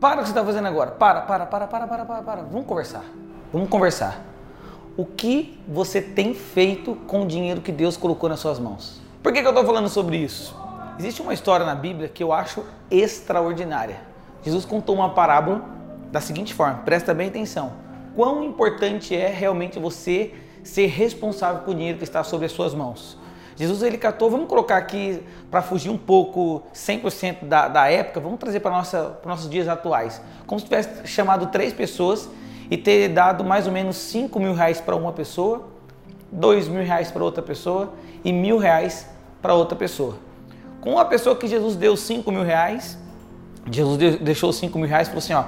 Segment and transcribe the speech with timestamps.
[0.00, 0.92] Para o que você está fazendo agora.
[0.92, 2.42] Para, para, para, para, para, para, para.
[2.42, 3.04] Vamos conversar.
[3.52, 4.24] Vamos conversar.
[4.96, 9.00] O que você tem feito com o dinheiro que Deus colocou nas suas mãos?
[9.22, 10.56] Por que, que eu estou falando sobre isso?
[10.98, 14.00] Existe uma história na Bíblia que eu acho extraordinária.
[14.42, 15.62] Jesus contou uma parábola
[16.10, 17.72] da seguinte forma, presta bem atenção.
[18.16, 22.74] Quão importante é realmente você ser responsável com o dinheiro que está sobre as suas
[22.74, 23.18] mãos.
[23.60, 28.38] Jesus ele catou, vamos colocar aqui para fugir um pouco 100% da, da época, vamos
[28.38, 28.90] trazer para os
[29.26, 30.18] nossos dias atuais.
[30.46, 32.26] Como se tivesse chamado três pessoas
[32.70, 35.68] e ter dado mais ou menos 5 mil reais para uma pessoa,
[36.32, 37.92] 2 mil reais para outra pessoa
[38.24, 39.06] e mil reais
[39.42, 40.16] para outra pessoa.
[40.80, 42.96] Com a pessoa que Jesus deu 5 mil reais,
[43.70, 45.44] Jesus deixou 5 mil reais e falou assim: ó,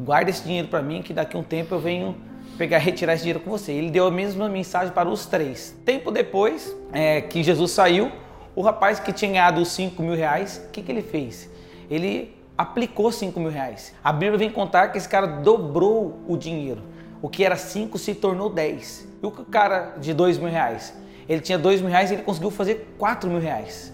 [0.00, 2.16] guarda esse dinheiro para mim que daqui a um tempo eu venho
[2.62, 3.72] pegar retirar esse dinheiro com você.
[3.72, 5.76] Ele deu a mesma mensagem para os três.
[5.84, 8.12] Tempo depois é, que Jesus saiu,
[8.54, 11.50] o rapaz que tinha ganhado os 5 mil reais, o que, que ele fez?
[11.90, 13.92] Ele aplicou 5 mil reais.
[14.04, 16.82] A Bíblia vem contar que esse cara dobrou o dinheiro.
[17.20, 19.08] O que era 5 se tornou 10.
[19.20, 20.96] E o cara de 2 mil reais?
[21.28, 23.92] Ele tinha 2 mil reais e ele conseguiu fazer 4 mil reais.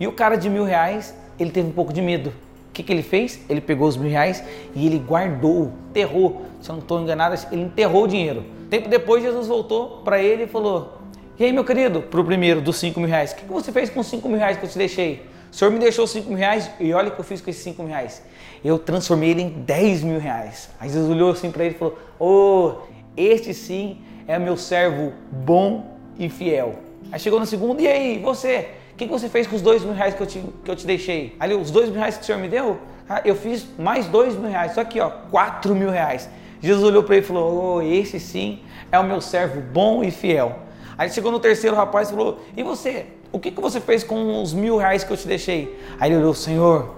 [0.00, 2.32] E o cara de mil reais, ele teve um pouco de medo
[2.76, 3.40] que, que ele fez?
[3.48, 6.42] Ele pegou os mil reais e ele guardou, enterrou.
[6.60, 8.44] Se eu não estou enganado, ele enterrou o dinheiro.
[8.68, 10.98] Tempo depois, Jesus voltou para ele e falou:
[11.38, 13.72] E aí, meu querido, para o primeiro dos cinco mil reais, o que, que você
[13.72, 15.24] fez com os cinco mil reais que eu te deixei?
[15.50, 17.62] O senhor me deixou cinco mil reais e olha o que eu fiz com esses
[17.62, 18.22] cinco mil reais.
[18.62, 20.68] Eu transformei ele em dez mil reais.
[20.78, 22.72] Aí Jesus olhou assim para ele e falou: Oh,
[23.16, 26.85] este sim é meu servo bom e fiel.
[27.12, 28.68] Aí chegou no segundo, e aí, você?
[28.92, 30.86] O que, você fez com os dois mil reais que eu te, que eu te
[30.86, 31.36] deixei?
[31.38, 32.78] Ali, os dois mil reais que o senhor me deu?
[33.08, 36.28] Ah, eu fiz mais dois mil reais, só aqui, ó, quatro mil reais.
[36.60, 40.10] Jesus olhou para ele e falou: oh, esse sim é o meu servo bom e
[40.10, 40.60] fiel.
[40.98, 43.06] Aí chegou no terceiro rapaz e falou: E você?
[43.30, 45.78] O que, que você fez com os mil reais que eu te deixei?
[46.00, 46.94] Aí ele olhou: Senhor,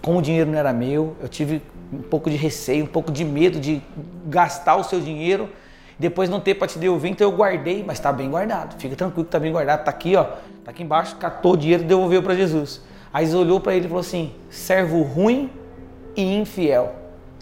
[0.00, 1.60] como o dinheiro não era meu, eu tive
[1.92, 3.82] um pouco de receio, um pouco de medo de
[4.26, 5.48] gastar o seu dinheiro
[5.98, 8.78] depois não ter para te devolver, então eu guardei, mas está bem guardado.
[8.78, 9.80] Fica tranquilo que está bem guardado.
[9.80, 10.26] Está aqui, ó.
[10.58, 12.82] Está aqui embaixo, catou o dinheiro e devolveu para Jesus.
[13.12, 15.50] Aí Jesus olhou para ele e falou assim: servo ruim
[16.16, 16.94] e infiel.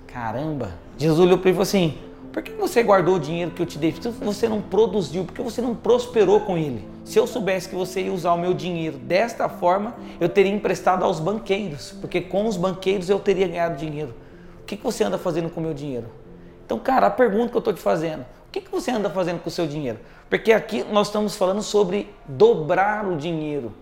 [0.07, 0.75] Caramba!
[0.99, 1.99] Jesus olhou para ele e falou assim:
[2.33, 3.93] por que você guardou o dinheiro que eu te dei?
[3.93, 5.25] Por você não produziu?
[5.25, 6.83] Por que você não prosperou com ele?
[7.05, 11.05] Se eu soubesse que você ia usar o meu dinheiro desta forma, eu teria emprestado
[11.05, 14.15] aos banqueiros, porque com os banqueiros eu teria ganhado dinheiro.
[14.63, 16.07] O que você anda fazendo com o meu dinheiro?
[16.65, 19.49] Então, cara, a pergunta que eu estou te fazendo: que, que você anda fazendo com
[19.49, 19.99] o seu dinheiro?
[20.29, 23.73] Porque aqui nós estamos falando sobre dobrar o dinheiro.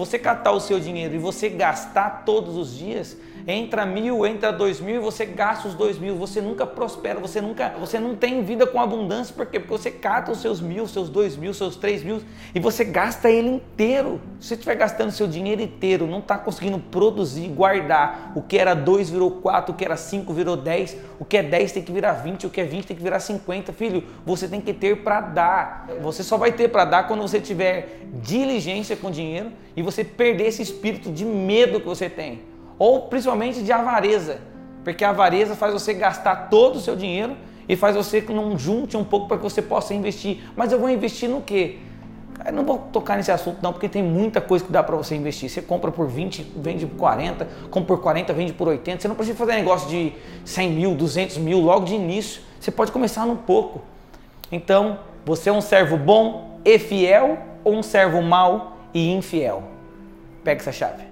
[0.00, 4.80] Você catar o seu dinheiro e você gastar todos os dias, entra mil, entra dois
[4.80, 6.16] mil e você gasta os dois mil.
[6.16, 9.34] Você nunca prospera, você nunca, você não tem vida com abundância.
[9.34, 9.60] Por quê?
[9.60, 12.22] Porque você cata os seus mil, seus dois mil, seus três mil
[12.54, 14.22] e você gasta ele inteiro.
[14.40, 18.32] Se você estiver gastando seu dinheiro inteiro, não está conseguindo produzir, guardar.
[18.34, 21.42] O que era dois virou quatro, o que era cinco virou dez, o que é
[21.42, 23.70] dez tem que virar vinte, o que é vinte tem que virar cinquenta.
[23.70, 25.90] Filho, você tem que ter para dar.
[26.00, 30.46] Você só vai ter para dar quando você tiver diligência com dinheiro e você perder
[30.46, 32.42] esse espírito de medo que você tem,
[32.78, 34.40] ou principalmente de avareza,
[34.84, 37.36] porque a avareza faz você gastar todo o seu dinheiro
[37.66, 40.42] e faz você que não junte um pouco para que você possa investir.
[40.54, 41.78] Mas eu vou investir no quê?
[42.44, 45.14] Eu não vou tocar nesse assunto não, porque tem muita coisa que dá para você
[45.14, 45.48] investir.
[45.48, 49.00] Você compra por 20, vende por 40, compra por 40, vende por 80.
[49.00, 50.12] Você não precisa fazer negócio de
[50.44, 52.42] 100 mil, 200 mil logo de início.
[52.58, 53.82] Você pode começar num pouco.
[54.50, 59.62] Então, você é um servo bom e fiel ou um servo mau e infiel?
[60.44, 61.04] Pega essa chave.